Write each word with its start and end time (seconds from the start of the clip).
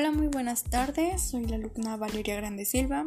Hola, 0.00 0.12
muy 0.12 0.28
buenas 0.28 0.62
tardes. 0.62 1.20
Soy 1.20 1.44
la 1.44 1.56
alumna 1.56 1.98
Valeria 1.98 2.34
Grande 2.34 2.64
Silva 2.64 3.04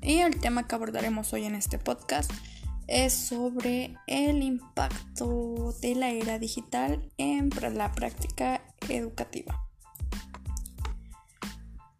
y 0.00 0.18
el 0.18 0.38
tema 0.38 0.68
que 0.68 0.76
abordaremos 0.76 1.32
hoy 1.32 1.44
en 1.44 1.56
este 1.56 1.76
podcast 1.76 2.30
es 2.86 3.12
sobre 3.12 3.96
el 4.06 4.44
impacto 4.44 5.74
de 5.82 5.96
la 5.96 6.10
era 6.10 6.38
digital 6.38 7.10
en 7.18 7.50
la 7.72 7.90
práctica 7.90 8.62
educativa. 8.88 9.60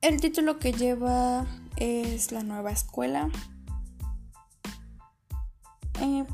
El 0.00 0.20
título 0.20 0.60
que 0.60 0.74
lleva 0.74 1.44
es 1.74 2.30
La 2.30 2.44
nueva 2.44 2.70
escuela. 2.70 3.30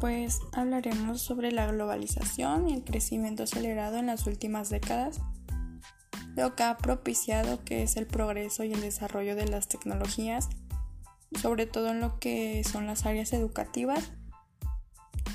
Pues 0.00 0.40
hablaremos 0.52 1.22
sobre 1.22 1.50
la 1.50 1.66
globalización 1.72 2.68
y 2.68 2.75
el 2.75 2.85
crecimiento 2.85 3.44
acelerado 3.44 3.96
en 3.96 4.07
las 4.07 4.26
últimas 4.26 4.68
décadas 4.68 5.22
lo 6.36 6.54
que 6.54 6.63
ha 6.63 6.76
propiciado 6.76 7.64
que 7.64 7.82
es 7.82 7.96
el 7.96 8.07
progreso 8.07 8.63
y 8.63 8.72
el 8.72 8.82
desarrollo 8.82 9.35
de 9.35 9.49
las 9.49 9.68
tecnologías, 9.68 10.49
sobre 11.40 11.67
todo 11.67 11.89
en 11.89 12.00
lo 12.00 12.18
que 12.18 12.63
son 12.63 12.86
las 12.86 13.07
áreas 13.07 13.32
educativas, 13.32 14.13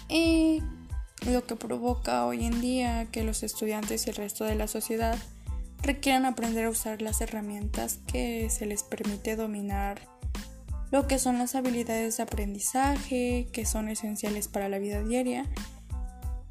y 0.08 0.62
lo 1.26 1.46
que 1.46 1.56
provoca 1.56 2.26
hoy 2.26 2.46
en 2.46 2.62
día 2.62 3.08
que 3.12 3.24
los 3.24 3.44
estudiantes 3.44 4.06
y 4.06 4.12
el 4.12 4.16
resto 4.16 4.46
de 4.46 4.56
la 4.56 4.68
sociedad 4.68 5.18
requieran 5.82 6.26
aprender 6.26 6.66
a 6.66 6.70
usar 6.70 7.02
las 7.02 7.22
herramientas 7.22 8.00
que 8.08 8.50
se 8.50 8.66
les 8.66 8.84
permite 8.84 9.36
dominar 9.36 10.02
lo 10.92 11.08
que 11.08 11.18
son 11.18 11.38
las 11.38 11.56
habilidades 11.56 12.18
de 12.18 12.24
aprendizaje 12.24 13.48
que 13.52 13.66
son 13.66 13.90
esenciales 13.90 14.48
para 14.48 14.70
la 14.70 14.78
vida 14.78 15.02
diaria 15.02 15.46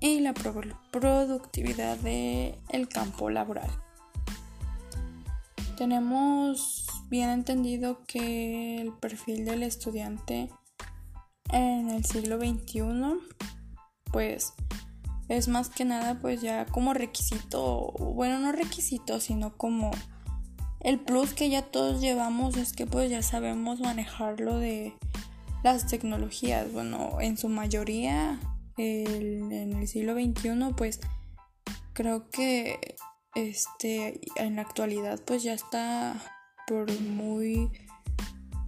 y 0.01 0.21
la 0.21 0.33
productividad 0.33 1.99
del 1.99 2.89
campo 2.89 3.29
laboral. 3.29 3.71
Tenemos 5.81 6.85
bien 7.09 7.31
entendido 7.31 8.05
que 8.07 8.83
el 8.83 8.93
perfil 8.93 9.47
del 9.47 9.63
estudiante 9.63 10.51
en 11.51 11.89
el 11.89 12.05
siglo 12.05 12.39
XXI 12.39 12.83
pues 14.13 14.53
es 15.31 15.49
más 15.49 15.71
que 15.71 15.87
nada 15.87 16.21
pues 16.21 16.43
ya 16.43 16.67
como 16.67 16.93
requisito, 16.93 17.93
bueno 17.99 18.41
no 18.41 18.53
requisito, 18.53 19.21
sino 19.21 19.57
como 19.57 19.91
el 20.81 21.01
plus 21.01 21.33
que 21.33 21.49
ya 21.49 21.63
todos 21.63 22.03
llevamos 22.03 22.59
es 22.59 22.75
que 22.75 22.85
pues 22.85 23.11
ya 23.11 23.23
sabemos 23.23 23.81
manejarlo 23.81 24.59
de 24.59 24.93
las 25.65 25.87
tecnologías. 25.87 26.71
Bueno, 26.75 27.23
en 27.23 27.39
su 27.39 27.49
mayoría 27.49 28.39
en 28.77 29.51
el 29.51 29.89
siglo 29.89 30.13
XXI 30.13 30.75
pues 30.77 31.01
creo 31.95 32.29
que 32.29 32.97
este 33.35 34.21
en 34.37 34.57
la 34.57 34.63
actualidad 34.63 35.21
pues 35.25 35.43
ya 35.43 35.53
está 35.53 36.21
por 36.67 36.91
muy 37.01 37.71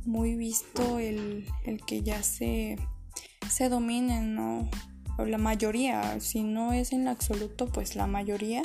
muy 0.04 0.34
visto 0.34 0.98
el, 0.98 1.46
que 1.86 2.02
ya 2.02 2.22
se 2.22 2.78
se 3.50 3.68
dominen 3.68 4.34
no 4.34 4.68
o 5.18 5.24
la 5.24 5.38
mayoría 5.38 6.20
si 6.20 6.42
no 6.42 6.72
es 6.72 6.92
en 6.92 7.08
absoluto 7.08 7.66
pues 7.66 7.96
la 7.96 8.06
mayoría 8.06 8.62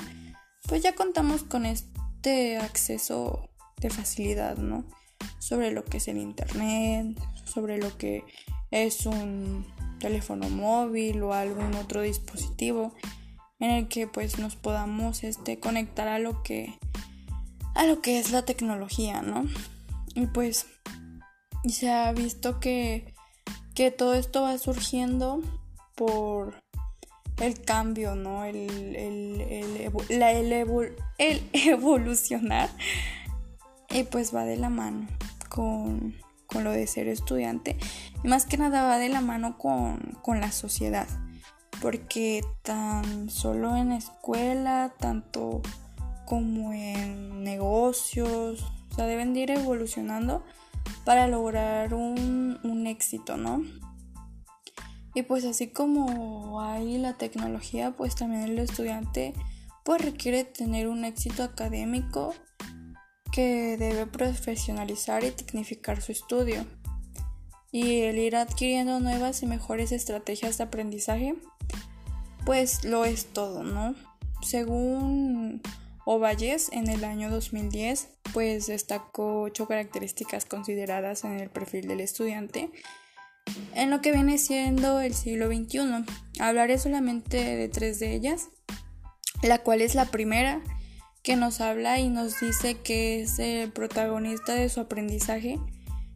pues 0.67 0.83
ya 0.83 0.95
contamos 0.95 1.43
con 1.43 1.65
este 1.65 2.57
acceso 2.57 3.49
de 3.77 3.89
facilidad 3.89 4.57
no 4.57 4.85
sobre 5.39 5.71
lo 5.71 5.83
que 5.83 5.97
es 5.97 6.07
el 6.07 6.17
internet 6.17 7.17
sobre 7.45 7.77
lo 7.77 7.97
que 7.97 8.23
es 8.71 9.05
un 9.05 9.65
teléfono 9.99 10.49
móvil 10.49 11.23
o 11.23 11.33
algún 11.33 11.73
otro 11.75 12.01
dispositivo 12.01 12.93
en 13.59 13.71
el 13.71 13.87
que 13.87 14.07
pues 14.07 14.39
nos 14.39 14.55
podamos 14.55 15.23
este, 15.23 15.59
conectar 15.59 16.07
a 16.07 16.19
lo 16.19 16.43
que 16.43 16.77
a 17.75 17.85
lo 17.85 18.01
que 18.01 18.17
es 18.17 18.31
la 18.31 18.43
tecnología, 18.43 19.21
¿no? 19.21 19.45
Y 20.15 20.25
pues 20.25 20.65
se 21.65 21.91
ha 21.91 22.11
visto 22.11 22.59
que, 22.59 23.13
que 23.75 23.91
todo 23.91 24.15
esto 24.15 24.41
va 24.41 24.57
surgiendo 24.57 25.41
por 25.95 26.55
el 27.39 27.61
cambio, 27.61 28.15
¿no? 28.15 28.45
El, 28.45 28.55
el, 28.95 29.41
el, 29.41 29.91
el, 30.09 30.95
el 31.19 31.49
evolucionar. 31.53 32.69
Y 33.91 34.03
pues 34.03 34.35
va 34.35 34.43
de 34.43 34.57
la 34.57 34.69
mano 34.69 35.07
con, 35.49 36.15
con, 36.47 36.63
lo 36.63 36.71
de 36.71 36.87
ser 36.87 37.07
estudiante. 37.07 37.77
Y 38.23 38.27
más 38.27 38.45
que 38.45 38.57
nada 38.57 38.83
va 38.83 38.97
de 38.97 39.09
la 39.09 39.21
mano 39.21 39.57
con, 39.59 40.17
con 40.23 40.41
la 40.41 40.51
sociedad 40.51 41.07
porque 41.81 42.43
tan 42.63 43.29
solo 43.29 43.75
en 43.75 43.91
escuela, 43.91 44.93
tanto 44.99 45.61
como 46.25 46.73
en 46.73 47.43
negocios, 47.43 48.63
o 48.91 48.95
sea, 48.95 49.05
deben 49.05 49.33
de 49.33 49.41
ir 49.41 49.51
evolucionando 49.51 50.43
para 51.05 51.27
lograr 51.27 51.93
un, 51.93 52.59
un 52.63 52.87
éxito, 52.87 53.37
¿no? 53.37 53.63
Y 55.13 55.23
pues 55.23 55.45
así 55.45 55.67
como 55.67 56.61
hay 56.61 56.97
la 56.97 57.13
tecnología, 57.13 57.95
pues 57.97 58.15
también 58.15 58.43
el 58.43 58.59
estudiante 58.59 59.33
pues 59.83 60.01
requiere 60.01 60.43
tener 60.43 60.87
un 60.87 61.05
éxito 61.05 61.43
académico 61.43 62.35
que 63.31 63.77
debe 63.77 64.05
profesionalizar 64.05 65.23
y 65.23 65.31
tecnificar 65.31 66.01
su 66.01 66.11
estudio. 66.11 66.65
Y 67.71 68.01
el 68.01 68.17
ir 68.17 68.35
adquiriendo 68.35 68.99
nuevas 68.99 69.43
y 69.43 69.45
mejores 69.45 69.91
estrategias 69.91 70.57
de 70.57 70.65
aprendizaje 70.65 71.35
pues 72.47 72.85
lo 72.85 73.03
es 73.03 73.25
todo, 73.25 73.63
¿no? 73.63 73.93
Según 74.41 75.61
Ovalles, 76.05 76.69
en 76.71 76.87
el 76.87 77.03
año 77.03 77.29
2010, 77.29 78.07
pues 78.31 78.67
destacó 78.67 79.41
ocho 79.41 79.67
características 79.67 80.45
consideradas 80.45 81.25
en 81.25 81.33
el 81.33 81.49
perfil 81.49 81.89
del 81.89 81.99
estudiante 81.99 82.71
en 83.75 83.89
lo 83.89 83.99
que 83.99 84.13
viene 84.13 84.37
siendo 84.37 85.01
el 85.01 85.13
siglo 85.13 85.47
XXI. 85.47 86.05
Hablaré 86.39 86.79
solamente 86.79 87.37
de 87.37 87.67
tres 87.67 87.99
de 87.99 88.15
ellas, 88.15 88.47
la 89.43 89.59
cual 89.59 89.81
es 89.81 89.93
la 89.93 90.05
primera 90.05 90.61
que 91.23 91.35
nos 91.35 91.59
habla 91.59 91.99
y 91.99 92.07
nos 92.07 92.39
dice 92.39 92.77
que 92.77 93.19
es 93.19 93.39
el 93.39 93.73
protagonista 93.73 94.53
de 94.53 94.69
su 94.69 94.79
aprendizaje, 94.79 95.59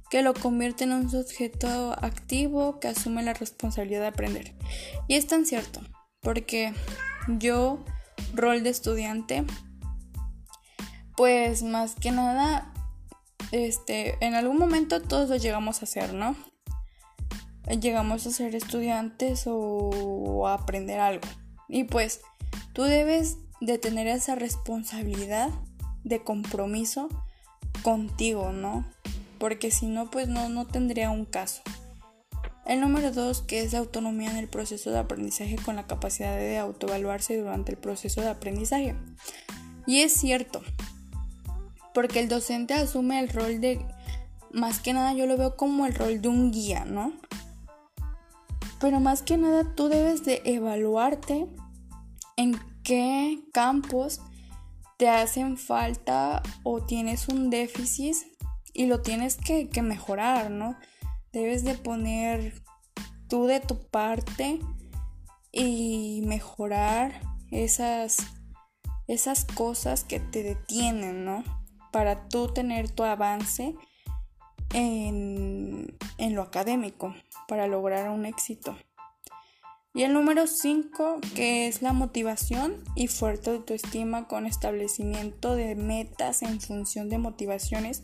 que 0.10 0.22
lo 0.22 0.34
convierte 0.34 0.86
en 0.86 0.94
un 0.94 1.10
sujeto 1.10 1.92
activo 2.02 2.80
que 2.80 2.88
asume 2.88 3.22
la 3.22 3.34
responsabilidad 3.34 4.00
de 4.00 4.08
aprender. 4.08 4.56
Y 5.10 5.16
es 5.16 5.28
tan 5.28 5.46
cierto 5.46 5.82
porque 6.22 6.74
yo, 7.28 7.84
rol 8.34 8.64
de 8.64 8.70
estudiante, 8.70 9.44
pues 11.18 11.64
más 11.64 11.96
que 11.96 12.12
nada, 12.12 12.72
este, 13.52 14.18
en 14.26 14.36
algún 14.36 14.58
momento 14.58 15.02
todos 15.02 15.30
lo 15.30 15.36
llegamos 15.36 15.82
a 15.82 15.86
hacer, 15.86 16.14
¿no? 16.14 16.36
Llegamos 17.80 18.26
a 18.26 18.32
ser 18.32 18.56
estudiantes 18.56 19.44
o 19.46 20.48
a 20.48 20.56
aprender 20.56 21.00
algo. 21.00 21.28
Y 21.68 21.86
pues 21.86 22.22
tú 22.74 22.84
debes 22.84 23.38
de 23.62 23.78
tener 23.78 24.08
esa 24.08 24.36
responsabilidad 24.36 25.50
de 26.04 26.24
compromiso 26.24 27.10
contigo, 27.84 28.52
¿no? 28.52 28.86
Porque 29.38 29.72
si 29.72 29.88
no, 29.88 30.10
pues 30.12 30.28
no, 30.28 30.50
no 30.50 30.68
tendría 30.68 31.10
un 31.12 31.26
caso. 31.26 31.62
El 32.72 32.80
número 32.80 33.12
dos, 33.12 33.42
que 33.42 33.64
es 33.64 33.74
la 33.74 33.80
autonomía 33.80 34.32
en 34.32 34.38
el 34.38 34.48
proceso 34.48 34.92
de 34.92 35.00
aprendizaje 35.00 35.58
con 35.58 35.76
la 35.76 35.88
capacidad 35.88 36.38
de 36.38 36.58
autoevaluarse 36.58 37.36
durante 37.36 37.74
el 37.74 37.78
proceso 37.78 38.22
de 38.22 38.30
aprendizaje. 38.30 38.96
Y 39.86 40.00
es 40.00 40.14
cierto, 40.14 40.62
porque 41.94 42.22
el 42.22 42.30
docente 42.30 42.74
asume 42.74 43.20
el 43.20 43.28
rol 43.28 43.60
de, 43.60 43.86
más 44.54 44.80
que 44.80 44.94
nada 44.94 45.12
yo 45.12 45.26
lo 45.26 45.36
veo 45.36 45.58
como 45.58 45.86
el 45.86 45.94
rol 45.94 46.22
de 46.22 46.30
un 46.30 46.54
guía, 46.54 46.86
¿no? 46.86 47.12
Pero 48.80 49.02
más 49.02 49.22
que 49.22 49.36
nada 49.36 49.76
tú 49.76 49.90
debes 49.90 50.24
de 50.24 50.42
evaluarte 50.46 51.48
en 52.38 52.58
qué 52.84 53.44
campos 53.52 54.22
te 54.96 55.10
hacen 55.10 55.58
falta 55.58 56.42
o 56.64 56.82
tienes 56.86 57.28
un 57.28 57.50
déficit 57.50 58.16
y 58.74 58.86
lo 58.86 59.02
tienes 59.02 59.36
que, 59.36 59.68
que 59.68 59.82
mejorar, 59.82 60.52
¿no? 60.52 60.78
Debes 61.32 61.64
de 61.64 61.76
poner 61.76 62.62
tú 63.30 63.46
de 63.46 63.60
tu 63.60 63.80
parte 63.88 64.60
y 65.52 66.24
mejorar 66.26 67.22
esas, 67.52 68.18
esas 69.08 69.46
cosas 69.46 70.04
que 70.04 70.20
te 70.20 70.44
detienen, 70.44 71.26
¿no? 71.26 71.44
Para 71.92 72.28
tú 72.28 72.54
tener 72.54 72.90
tu 72.90 73.04
avance 73.04 73.76
en, 74.74 75.98
en 76.18 76.36
lo 76.36 76.42
académico, 76.42 77.14
para 77.48 77.68
lograr 77.68 78.10
un 78.10 78.26
éxito. 78.26 78.78
Y 79.94 80.04
el 80.04 80.14
número 80.14 80.48
5, 80.48 81.20
que 81.36 81.68
es 81.68 81.82
la 81.82 81.92
motivación 81.92 82.84
y 82.96 83.08
fuerte 83.08 83.50
autoestima 83.50 84.28
con 84.28 84.46
establecimiento 84.46 85.56
de 85.56 85.76
metas 85.76 86.44
en 86.44 86.62
función 86.62 87.10
de 87.10 87.18
motivaciones 87.18 88.02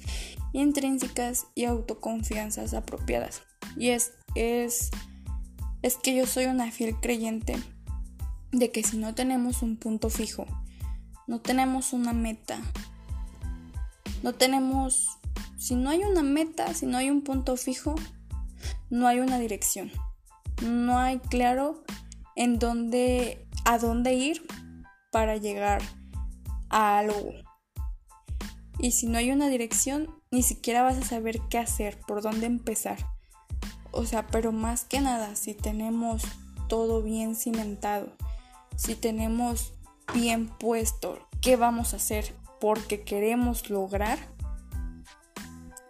intrínsecas 0.51 1.47
y 1.55 1.65
autoconfianzas 1.65 2.73
apropiadas. 2.73 3.43
Y 3.77 3.89
es, 3.89 4.13
es, 4.35 4.91
es 5.81 5.95
que 5.95 6.15
yo 6.15 6.25
soy 6.27 6.45
una 6.45 6.71
fiel 6.71 6.95
creyente 6.99 7.55
de 8.51 8.71
que 8.71 8.83
si 8.83 8.97
no 8.97 9.15
tenemos 9.15 9.61
un 9.61 9.77
punto 9.77 10.09
fijo, 10.09 10.45
no 11.25 11.39
tenemos 11.39 11.93
una 11.93 12.11
meta 12.11 12.59
no 14.23 14.33
tenemos, 14.33 15.19
si 15.57 15.75
no 15.75 15.89
hay 15.89 16.03
una 16.03 16.23
meta, 16.23 16.73
si 16.73 16.85
no 16.85 16.97
hay 16.97 17.09
un 17.09 17.21
punto 17.21 17.55
fijo, 17.55 17.95
no 18.89 19.07
hay 19.07 19.19
una 19.19 19.39
dirección. 19.39 19.91
No 20.63 20.97
hay 20.99 21.19
claro 21.19 21.83
en 22.35 22.59
dónde, 22.59 23.47
a 23.65 23.77
dónde 23.77 24.13
ir 24.13 24.45
para 25.11 25.37
llegar 25.37 25.81
a 26.69 26.99
algo. 26.99 27.33
Y 28.79 28.91
si 28.91 29.07
no 29.07 29.17
hay 29.17 29.31
una 29.31 29.49
dirección, 29.49 30.09
ni 30.31 30.43
siquiera 30.43 30.83
vas 30.83 30.97
a 30.97 31.03
saber 31.03 31.39
qué 31.49 31.57
hacer, 31.57 31.99
por 32.07 32.21
dónde 32.21 32.45
empezar. 32.45 32.97
O 33.91 34.05
sea, 34.05 34.27
pero 34.27 34.51
más 34.51 34.83
que 34.83 35.01
nada, 35.01 35.35
si 35.35 35.53
tenemos 35.53 36.23
todo 36.67 37.01
bien 37.01 37.35
cimentado, 37.35 38.11
si 38.75 38.95
tenemos 38.95 39.73
bien 40.13 40.47
puesto 40.47 41.19
qué 41.41 41.55
vamos 41.55 41.93
a 41.93 41.97
hacer 41.97 42.35
porque 42.59 43.01
queremos 43.01 43.69
lograr, 43.69 44.19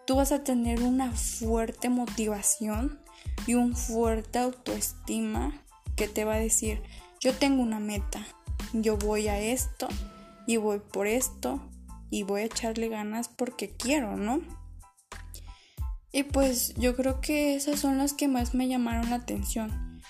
tú 0.05 0.15
vas 0.15 0.31
a 0.31 0.43
tener 0.43 0.83
una 0.83 1.11
fuerte 1.11 1.89
motivación 1.89 3.01
y 3.45 3.53
un 3.53 3.75
fuerte 3.75 4.39
autoestima 4.39 5.63
que 5.95 6.07
te 6.07 6.25
va 6.25 6.35
a 6.35 6.39
decir, 6.39 6.81
yo 7.19 7.33
tengo 7.33 7.61
una 7.61 7.79
meta, 7.79 8.25
yo 8.73 8.97
voy 8.97 9.27
a 9.27 9.39
esto 9.39 9.87
y 10.45 10.57
voy 10.57 10.79
por 10.79 11.07
esto 11.07 11.61
y 12.09 12.23
voy 12.23 12.41
a 12.41 12.45
echarle 12.45 12.89
ganas 12.89 13.27
porque 13.27 13.71
quiero, 13.75 14.15
¿no? 14.15 14.41
Y 16.11 16.23
pues 16.23 16.73
yo 16.75 16.95
creo 16.95 17.21
que 17.21 17.55
esas 17.55 17.79
son 17.79 17.97
las 17.97 18.13
que 18.13 18.27
más 18.27 18.55
me 18.55 18.67
llamaron 18.67 19.09
la 19.09 19.17
atención. 19.17 20.01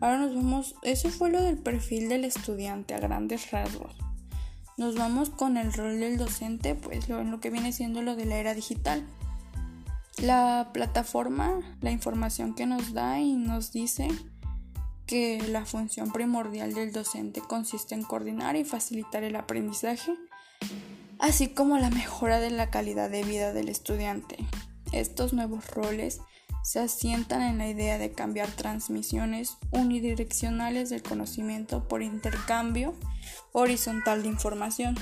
Ahora 0.00 0.18
nos 0.18 0.34
vamos, 0.34 0.76
eso 0.82 1.08
fue 1.10 1.30
lo 1.30 1.42
del 1.42 1.58
perfil 1.58 2.08
del 2.08 2.24
estudiante 2.24 2.94
a 2.94 3.00
grandes 3.00 3.50
rasgos. 3.50 3.96
Nos 4.76 4.94
vamos 4.94 5.30
con 5.30 5.56
el 5.56 5.72
rol 5.72 5.98
del 5.98 6.18
docente, 6.18 6.76
pues 6.76 7.08
lo, 7.08 7.24
lo 7.24 7.40
que 7.40 7.50
viene 7.50 7.72
siendo 7.72 8.02
lo 8.02 8.14
de 8.14 8.26
la 8.26 8.36
era 8.36 8.54
digital. 8.54 9.04
La 10.22 10.70
plataforma, 10.72 11.60
la 11.80 11.92
información 11.92 12.54
que 12.54 12.66
nos 12.66 12.92
da 12.92 13.20
y 13.20 13.36
nos 13.36 13.70
dice 13.70 14.08
que 15.06 15.40
la 15.48 15.64
función 15.64 16.12
primordial 16.12 16.74
del 16.74 16.92
docente 16.92 17.40
consiste 17.40 17.94
en 17.94 18.02
coordinar 18.02 18.56
y 18.56 18.64
facilitar 18.64 19.22
el 19.22 19.36
aprendizaje, 19.36 20.12
así 21.20 21.48
como 21.48 21.78
la 21.78 21.90
mejora 21.90 22.40
de 22.40 22.50
la 22.50 22.68
calidad 22.68 23.08
de 23.10 23.22
vida 23.22 23.52
del 23.52 23.68
estudiante. 23.68 24.36
Estos 24.92 25.32
nuevos 25.32 25.66
roles 25.68 26.20
se 26.64 26.80
asientan 26.80 27.42
en 27.42 27.58
la 27.58 27.68
idea 27.68 27.96
de 27.96 28.12
cambiar 28.12 28.50
transmisiones 28.50 29.56
unidireccionales 29.70 30.90
del 30.90 31.02
conocimiento 31.02 31.86
por 31.86 32.02
intercambio 32.02 32.92
horizontal 33.52 34.22
de 34.22 34.28
información. 34.28 34.96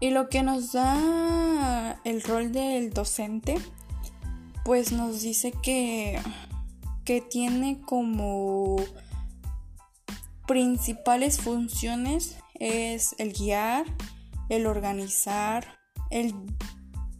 Y 0.00 0.10
lo 0.10 0.28
que 0.28 0.42
nos 0.42 0.72
da 0.72 2.00
el 2.04 2.22
rol 2.22 2.52
del 2.52 2.90
docente, 2.90 3.56
pues 4.64 4.92
nos 4.92 5.22
dice 5.22 5.52
que 5.52 6.20
que 7.06 7.20
tiene 7.20 7.80
como 7.82 8.76
principales 10.46 11.40
funciones 11.40 12.36
es 12.54 13.14
el 13.18 13.32
guiar, 13.32 13.86
el 14.48 14.66
organizar, 14.66 15.78
el 16.10 16.34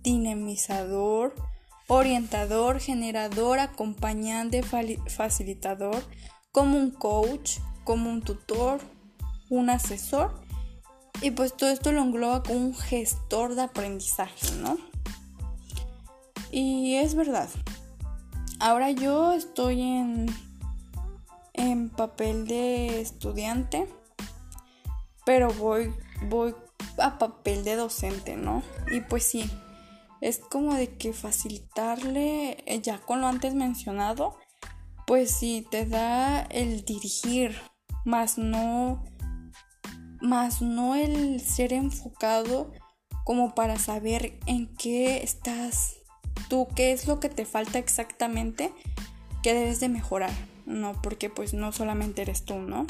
dinamizador, 0.03 1.35
orientador, 1.87 2.81
generador, 2.81 3.61
acompañante, 3.61 4.65
facilitador, 4.65 6.05
como 6.51 6.77
un 6.77 6.91
coach, 6.91 7.59
como 7.85 8.11
un 8.11 8.23
tutor, 8.23 8.81
un 9.49 9.71
asesor. 9.71 10.41
Y 11.23 11.31
pues 11.31 11.57
todo 11.57 11.71
esto 11.71 11.93
lo 11.93 12.03
engloba 12.03 12.43
como 12.43 12.59
un 12.59 12.75
gestor 12.75 13.55
de 13.55 13.63
aprendizaje, 13.63 14.53
¿no? 14.61 14.77
Y 16.51 16.95
es 16.97 17.15
verdad, 17.15 17.49
Ahora 18.59 18.91
yo 18.91 19.33
estoy 19.33 19.83
en, 19.83 20.35
en 21.53 21.91
papel 21.91 22.47
de 22.47 23.03
estudiante, 23.03 23.87
pero 25.27 25.53
voy, 25.53 25.93
voy 26.23 26.55
a 26.97 27.19
papel 27.19 27.65
de 27.65 27.77
docente, 27.77 28.37
¿no? 28.37 28.63
Y 28.91 29.03
pues 29.03 29.25
sí, 29.25 29.51
es 30.23 30.39
como 30.39 30.75
de 30.75 30.97
que 30.97 31.13
facilitarle, 31.13 32.65
eh, 32.65 32.81
ya 32.81 32.99
con 32.99 33.21
lo 33.21 33.27
antes 33.27 33.55
mencionado, 33.55 34.39
pues 35.07 35.33
sí, 35.33 35.67
te 35.71 35.85
da 35.85 36.41
el 36.45 36.87
dirigir, 36.87 37.61
más 38.07 38.39
no, 38.39 39.05
más 40.21 40.63
no 40.63 40.95
el 40.95 41.41
ser 41.41 41.73
enfocado 41.73 42.73
como 43.25 43.55
para 43.55 43.79
saber 43.79 44.39
en 44.47 44.75
qué 44.77 45.23
estás 45.23 45.97
tú 46.49 46.69
qué 46.75 46.93
es 46.93 47.07
lo 47.07 47.21
que 47.21 47.29
te 47.29 47.45
falta 47.45 47.79
exactamente 47.79 48.73
que 49.43 49.55
debes 49.55 49.81
de 49.81 49.89
mejorar, 49.89 50.33
¿no? 50.65 51.01
Porque 51.03 51.31
pues 51.31 51.55
no 51.55 51.73
solamente 51.73 52.23
eres 52.23 52.45
tú, 52.45 52.59
¿no? 52.59 52.87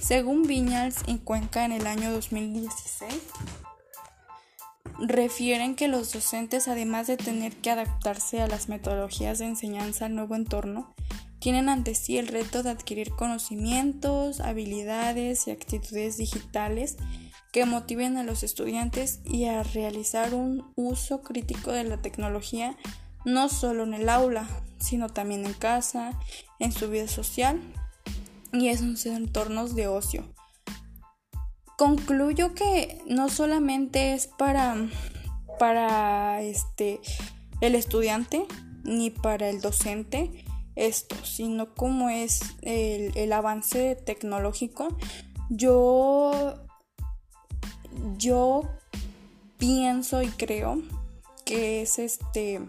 Según 0.00 0.42
Viñals 0.42 1.02
en 1.06 1.18
Cuenca 1.18 1.64
en 1.64 1.72
el 1.72 1.86
año 1.86 2.12
2016, 2.12 3.14
refieren 4.98 5.76
que 5.76 5.88
los 5.88 6.12
docentes, 6.12 6.68
además 6.68 7.06
de 7.06 7.16
tener 7.16 7.54
que 7.56 7.70
adaptarse 7.70 8.40
a 8.40 8.48
las 8.48 8.68
metodologías 8.68 9.38
de 9.38 9.46
enseñanza 9.46 10.06
al 10.06 10.14
nuevo 10.14 10.34
entorno, 10.34 10.94
tienen 11.44 11.68
ante 11.68 11.94
sí 11.94 12.16
el 12.16 12.28
reto 12.28 12.62
de 12.62 12.70
adquirir 12.70 13.10
conocimientos, 13.10 14.40
habilidades 14.40 15.46
y 15.46 15.50
actitudes 15.50 16.16
digitales 16.16 16.96
que 17.52 17.66
motiven 17.66 18.16
a 18.16 18.22
los 18.22 18.42
estudiantes 18.42 19.20
y 19.26 19.44
a 19.44 19.62
realizar 19.62 20.32
un 20.32 20.72
uso 20.74 21.20
crítico 21.22 21.70
de 21.70 21.84
la 21.84 21.98
tecnología 21.98 22.78
no 23.26 23.50
solo 23.50 23.82
en 23.82 23.92
el 23.92 24.08
aula, 24.08 24.48
sino 24.78 25.10
también 25.10 25.44
en 25.44 25.52
casa, 25.52 26.18
en 26.60 26.72
su 26.72 26.88
vida 26.88 27.08
social 27.08 27.60
y 28.50 28.68
en 28.68 28.78
sus 28.78 29.04
entornos 29.04 29.74
de 29.74 29.86
ocio. 29.86 30.24
Concluyo 31.76 32.54
que 32.54 33.02
no 33.06 33.28
solamente 33.28 34.14
es 34.14 34.28
para, 34.28 34.76
para 35.58 36.40
este, 36.40 37.00
el 37.60 37.74
estudiante 37.74 38.46
ni 38.82 39.10
para 39.10 39.50
el 39.50 39.60
docente 39.60 40.46
esto, 40.76 41.16
sino 41.24 41.74
como 41.74 42.10
es 42.10 42.40
el, 42.62 43.16
el 43.16 43.32
avance 43.32 43.96
tecnológico. 43.96 44.88
Yo 45.50 46.54
yo 48.18 48.62
pienso 49.58 50.22
y 50.22 50.28
creo 50.28 50.82
que 51.44 51.82
es 51.82 51.98
este 51.98 52.60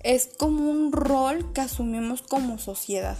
es 0.00 0.28
como 0.38 0.70
un 0.70 0.92
rol 0.92 1.52
que 1.52 1.62
asumimos 1.62 2.22
como 2.22 2.58
sociedad. 2.58 3.16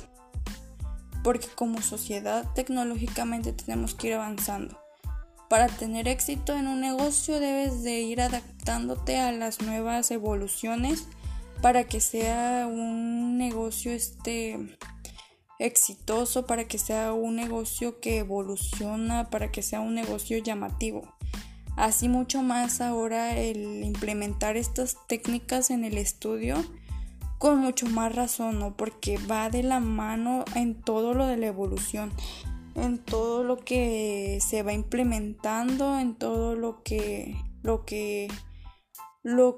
Porque 1.22 1.48
como 1.54 1.80
sociedad 1.80 2.44
tecnológicamente 2.54 3.54
tenemos 3.54 3.94
que 3.94 4.08
ir 4.08 4.14
avanzando. 4.14 4.78
Para 5.48 5.68
tener 5.68 6.08
éxito 6.08 6.54
en 6.54 6.66
un 6.66 6.80
negocio 6.82 7.40
debes 7.40 7.82
de 7.82 8.00
ir 8.02 8.20
adaptándote 8.20 9.18
a 9.18 9.32
las 9.32 9.62
nuevas 9.62 10.10
evoluciones 10.10 11.06
para 11.64 11.84
que 11.84 11.98
sea 11.98 12.66
un 12.70 13.38
negocio 13.38 13.90
este 13.90 14.76
exitoso, 15.58 16.44
para 16.44 16.68
que 16.68 16.76
sea 16.76 17.14
un 17.14 17.36
negocio 17.36 18.00
que 18.00 18.18
evoluciona, 18.18 19.30
para 19.30 19.50
que 19.50 19.62
sea 19.62 19.80
un 19.80 19.94
negocio 19.94 20.36
llamativo. 20.36 21.14
Así 21.74 22.10
mucho 22.10 22.42
más 22.42 22.82
ahora 22.82 23.34
el 23.38 23.82
implementar 23.82 24.58
estas 24.58 24.98
técnicas 25.08 25.70
en 25.70 25.86
el 25.86 25.96
estudio 25.96 26.62
con 27.38 27.60
mucho 27.60 27.86
más 27.86 28.14
razón, 28.14 28.58
¿no? 28.58 28.76
Porque 28.76 29.16
va 29.16 29.48
de 29.48 29.62
la 29.62 29.80
mano 29.80 30.44
en 30.54 30.74
todo 30.74 31.14
lo 31.14 31.26
de 31.26 31.38
la 31.38 31.46
evolución, 31.46 32.12
en 32.74 32.98
todo 32.98 33.42
lo 33.42 33.56
que 33.56 34.38
se 34.46 34.62
va 34.62 34.74
implementando, 34.74 35.98
en 35.98 36.14
todo 36.14 36.56
lo 36.56 36.82
que 36.82 37.34
lo 37.62 37.86
que 37.86 38.28
lo 39.22 39.56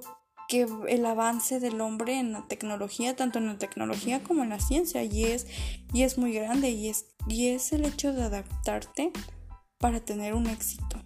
que 0.49 0.67
el 0.88 1.07
avance 1.07 1.61
del 1.61 1.81
hombre 1.81 2.19
en 2.19 2.33
la 2.33 2.47
tecnología, 2.47 3.17
tanto 3.17 3.38
en 3.38 3.47
la 3.47 3.59
tecnología 3.59 4.23
como 4.23 4.43
en 4.43 4.50
la 4.50 4.61
ciencia, 4.61 5.03
y 5.03 5.25
es, 5.25 5.47
y 5.93 6.03
es 6.03 6.19
muy 6.19 6.33
grande, 6.33 6.71
y 6.71 6.88
es, 6.88 7.07
y 7.29 7.49
es 7.49 7.73
el 7.73 7.85
hecho 7.85 8.12
de 8.12 8.23
adaptarte 8.23 9.12
para 9.79 10.00
tener 10.00 10.35
un 10.35 10.47
éxito. 10.47 11.03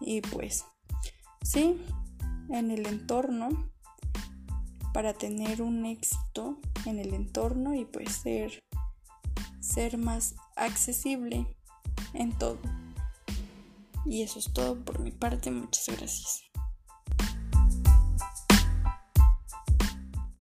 Y 0.00 0.20
pues, 0.20 0.64
sí, 1.42 1.76
en 2.50 2.70
el 2.70 2.86
entorno, 2.86 3.70
para 4.92 5.12
tener 5.12 5.60
un 5.60 5.84
éxito 5.86 6.60
en 6.86 7.00
el 7.00 7.14
entorno 7.14 7.74
y 7.74 7.84
pues 7.84 8.12
ser, 8.12 8.62
ser 9.60 9.98
más 9.98 10.36
accesible 10.56 11.56
en 12.12 12.32
todo. 12.38 12.58
Y 14.06 14.22
eso 14.22 14.38
es 14.38 14.52
todo 14.52 14.84
por 14.84 15.00
mi 15.00 15.10
parte, 15.10 15.50
muchas 15.50 15.88
gracias. 15.88 16.42